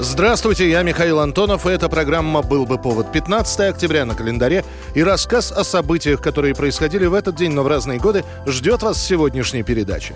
[0.00, 3.10] Здравствуйте, я Михаил Антонов, и эта программа «Был бы повод».
[3.10, 7.66] 15 октября на календаре и рассказ о событиях, которые происходили в этот день, но в
[7.66, 10.14] разные годы, ждет вас в сегодняшней передаче.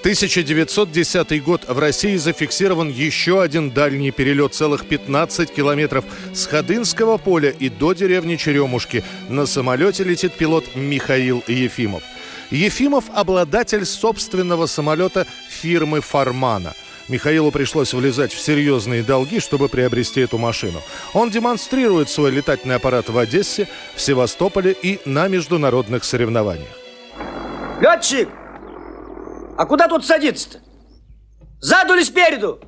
[0.00, 1.62] 1910 год.
[1.66, 7.94] В России зафиксирован еще один дальний перелет, целых 15 километров с Ходынского поля и до
[7.94, 9.02] деревни Черемушки.
[9.30, 12.02] На самолете летит пилот Михаил Ефимов.
[12.50, 16.74] Ефимов– обладатель собственного самолета фирмы «Фармана».
[17.08, 20.82] Михаилу пришлось влезать в серьезные долги, чтобы приобрести эту машину.
[21.14, 26.68] Он демонстрирует свой летательный аппарат в Одессе, в Севастополе и на международных соревнованиях.
[27.80, 28.28] Летчик!
[29.56, 30.58] А куда тут садиться-то?
[31.60, 32.60] Заду или спереду?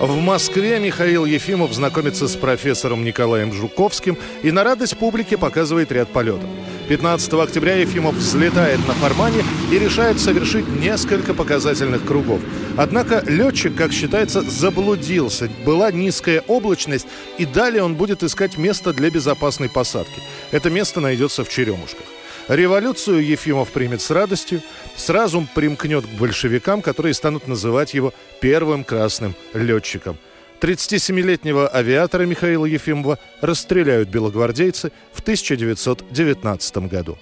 [0.00, 6.08] В Москве Михаил Ефимов знакомится с профессором Николаем Жуковским и на радость публике показывает ряд
[6.08, 6.48] полетов.
[6.88, 9.42] 15 октября Ефимов взлетает на Формане
[9.72, 12.40] и решает совершить несколько показательных кругов.
[12.76, 15.50] Однако летчик, как считается, заблудился.
[15.64, 20.22] Была низкая облачность, и далее он будет искать место для безопасной посадки.
[20.52, 22.06] Это место найдется в Черемушках.
[22.46, 24.62] Революцию Ефимов примет с радостью,
[24.94, 30.16] сразу примкнет к большевикам, которые станут называть его первым красным летчиком.
[30.60, 37.18] 37-летнего авиатора Михаила Ефимова расстреляют белогвардейцы в 1919 году.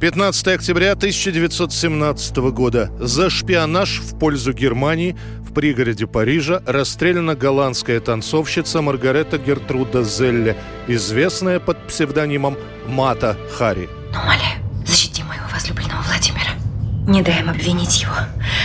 [0.00, 2.90] 15 октября 1917 года.
[3.00, 11.58] За шпионаж в пользу Германии в пригороде Парижа расстреляна голландская танцовщица Маргарета Гертруда Зелле, известная
[11.58, 13.88] под псевдонимом Мата Хари.
[14.10, 16.52] Умоляю, защити моего возлюбленного Владимира.
[17.08, 18.14] Не дай им обвинить его.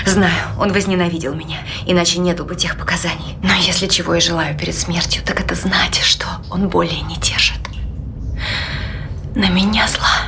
[0.06, 3.38] Знаю, он возненавидел меня, иначе нету бы тех показаний.
[3.42, 7.60] Но если чего и желаю перед смертью, так это знать, что он более не держит.
[9.36, 10.28] На меня зла.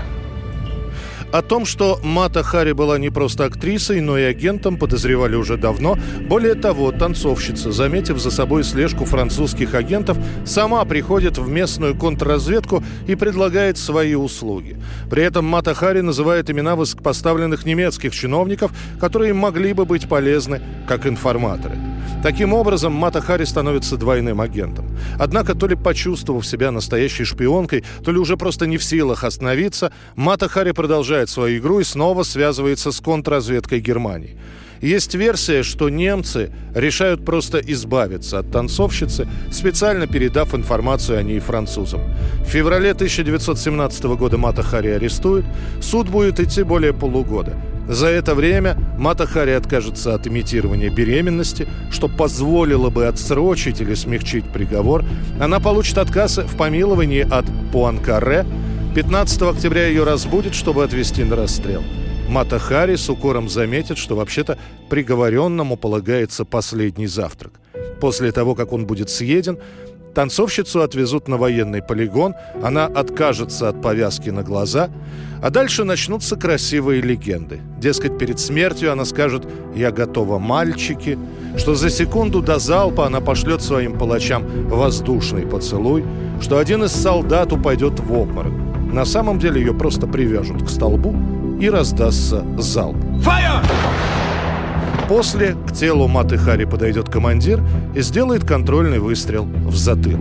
[1.32, 5.98] О том, что Мата Хари была не просто актрисой, но и агентом, подозревали уже давно.
[6.28, 13.16] Более того, танцовщица, заметив за собой слежку французских агентов, сама приходит в местную контрразведку и
[13.16, 14.78] предлагает свои услуги.
[15.10, 21.06] При этом Мата Хари называет имена высокопоставленных немецких чиновников, которые могли бы быть полезны как
[21.06, 21.78] информаторы.
[22.24, 24.86] Таким образом, Мата Хари становится двойным агентом.
[25.20, 29.92] Однако, то ли почувствовав себя настоящей шпионкой, то ли уже просто не в силах остановиться,
[30.16, 34.38] Мата Хари продолжает свою игру и снова связывается с контрразведкой Германии.
[34.82, 42.02] Есть версия, что немцы решают просто избавиться от танцовщицы, специально передав информацию о ней французам.
[42.42, 45.46] В феврале 1917 года Мата Хари арестуют.
[45.82, 47.58] Суд будет идти более полугода.
[47.88, 54.46] За это время Мата Хари откажется от имитирования беременности, что позволило бы отсрочить или смягчить
[54.46, 55.04] приговор.
[55.40, 58.46] Она получит отказ в помиловании от Пуанкаре.
[58.96, 61.84] 15 октября ее разбудят, чтобы отвезти на расстрел.
[62.28, 64.58] Мата Хари с укором заметит, что вообще-то
[64.90, 67.60] приговоренному полагается последний завтрак.
[68.02, 69.60] После того, как он будет съеден,
[70.16, 72.34] танцовщицу отвезут на военный полигон,
[72.64, 74.90] она откажется от повязки на глаза,
[75.44, 77.60] а дальше начнутся красивые легенды.
[77.78, 81.20] Дескать, перед смертью она скажет «Я готова, мальчики»,
[81.58, 86.04] что за секунду до залпа она пошлет своим палачам воздушный поцелуй,
[86.42, 88.54] что один из солдат упадет в обморок.
[88.92, 91.14] На самом деле ее просто привяжут к столбу,
[91.60, 92.98] и раздастся залп.
[93.22, 93.64] Фаер!
[95.08, 97.62] После к телу Маты Хари подойдет командир
[97.96, 100.20] и сделает контрольный выстрел в затылок.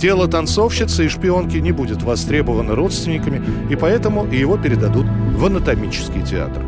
[0.00, 3.40] Тело танцовщицы и шпионки не будет востребовано родственниками,
[3.70, 5.06] и поэтому его передадут
[5.36, 6.67] в анатомический театр.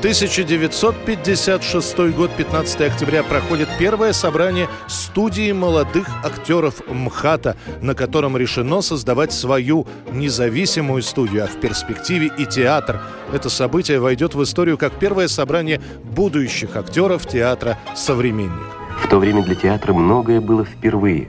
[0.00, 9.30] 1956 год, 15 октября, проходит первое собрание студии молодых актеров МХАТа, на котором решено создавать
[9.30, 13.02] свою независимую студию, а в перспективе и театр.
[13.34, 18.72] Это событие войдет в историю как первое собрание будущих актеров театра «Современник».
[19.02, 21.28] В то время для театра многое было впервые.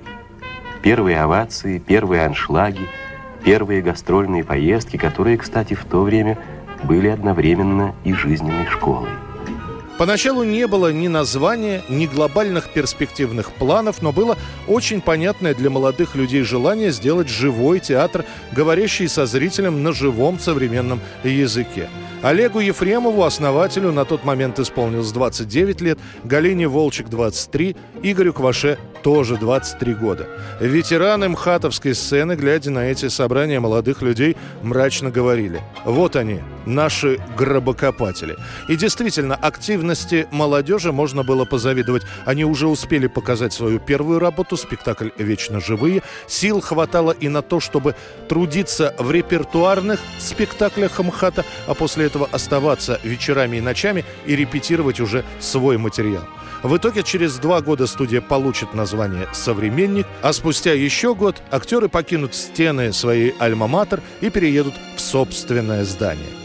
[0.82, 2.88] Первые овации, первые аншлаги,
[3.44, 6.38] первые гастрольные поездки, которые, кстати, в то время
[6.84, 9.10] были одновременно и жизненной школой.
[9.98, 14.36] Поначалу не было ни названия, ни глобальных перспективных планов, но было
[14.68, 21.02] очень понятное для молодых людей желание сделать живой театр, говорящий со зрителем на живом современном
[21.24, 21.88] языке.
[22.24, 29.38] Олегу Ефремову, основателю, на тот момент исполнилось 29 лет, Галине Волчек 23, Игорю Кваше тоже
[29.38, 30.28] 23 года.
[30.60, 38.38] Ветераны МХАТовской сцены, глядя на эти собрания молодых людей, мрачно говорили «Вот они, наши гробокопатели».
[38.68, 42.04] И действительно, активности молодежи можно было позавидовать.
[42.26, 46.04] Они уже успели показать свою первую работу, спектакль «Вечно живые».
[46.28, 47.96] Сил хватало и на то, чтобы
[48.30, 55.24] трудиться в репертуарных спектаклях МХАТа, а после этого оставаться вечерами и ночами и репетировать уже
[55.40, 56.24] свой материал.
[56.62, 62.36] В итоге через два года студия получит название «Современник», а спустя еще год актеры покинут
[62.36, 66.41] стены своей «Альма-Матер» и переедут в собственное здание.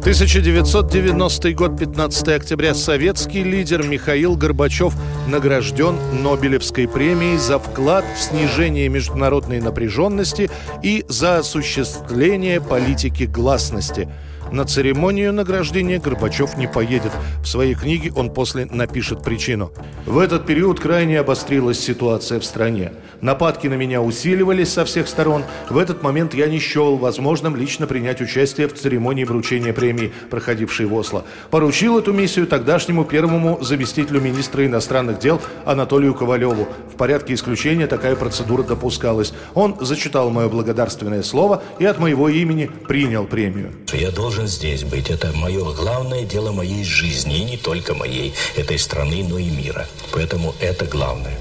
[0.00, 2.72] 1990 год, 15 октября.
[2.72, 4.94] Советский лидер Михаил Горбачев
[5.28, 10.50] награжден Нобелевской премией за вклад в снижение международной напряженности
[10.82, 14.08] и за осуществление политики гласности–
[14.52, 17.12] на церемонию награждения Горбачев не поедет.
[17.42, 19.72] В своей книге он после напишет причину.
[20.06, 22.92] В этот период крайне обострилась ситуация в стране.
[23.20, 25.44] Нападки на меня усиливались со всех сторон.
[25.68, 30.86] В этот момент я не счел возможным лично принять участие в церемонии вручения премии, проходившей
[30.86, 31.24] в Осло.
[31.50, 36.66] Поручил эту миссию тогдашнему первому заместителю министра иностранных дел Анатолию Ковалеву.
[36.92, 39.32] В порядке исключения такая процедура допускалась.
[39.54, 43.72] Он зачитал мое благодарственное слово и от моего имени принял премию.
[43.92, 45.10] Я должен должен здесь быть.
[45.10, 49.86] Это мое главное дело моей жизни, и не только моей, этой страны, но и мира.
[50.12, 51.36] Поэтому это главное.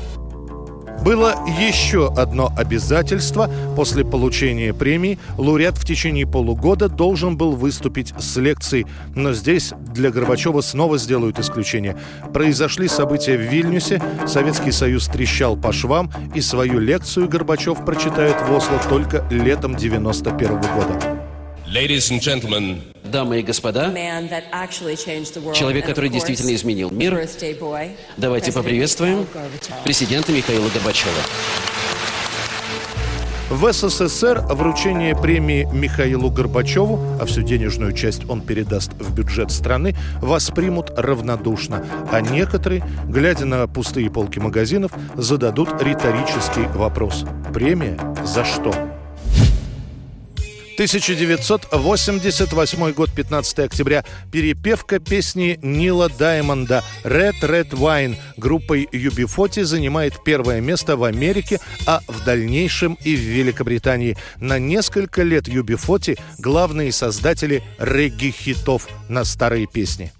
[1.03, 3.49] Было еще одно обязательство.
[3.77, 8.85] После получения премии лауреат в течение полугода должен был выступить с лекцией.
[9.15, 11.95] Но здесь для Горбачева снова сделают исключение.
[12.33, 18.53] Произошли события в Вильнюсе, Советский Союз трещал по швам, и свою лекцию Горбачев прочитает в
[18.53, 21.18] Осло только летом 91 года.
[21.71, 23.93] Ladies and gentlemen, Дамы и господа,
[25.53, 27.29] человек, который действительно изменил мир,
[28.17, 29.27] давайте поприветствуем
[29.83, 31.13] президента Михаила Горбачева.
[33.51, 39.95] В СССР вручение премии Михаилу Горбачеву, а всю денежную часть он передаст в бюджет страны,
[40.21, 41.85] воспримут равнодушно.
[42.11, 47.25] А некоторые, глядя на пустые полки магазинов, зададут риторический вопрос.
[47.53, 48.88] Премия за что?
[50.79, 54.05] 1988 год, 15 октября.
[54.31, 61.99] Перепевка песни Нила Даймонда «Red Red Wine» группой UB40 занимает первое место в Америке, а
[62.07, 64.15] в дальнейшем и в Великобритании.
[64.39, 70.13] На несколько лет UB40 главные создатели регги-хитов на старые песни.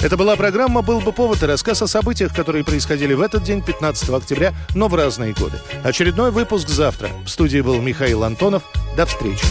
[0.00, 3.62] Это была программа «Был бы повод» и рассказ о событиях, которые происходили в этот день,
[3.62, 5.60] 15 октября, но в разные годы.
[5.82, 7.10] Очередной выпуск завтра.
[7.24, 8.62] В студии был Михаил Антонов.
[8.96, 9.44] До встречи.